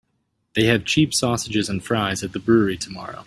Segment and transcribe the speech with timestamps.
[0.55, 3.19] They have cheap sausages and fries at the brewery tomorrow.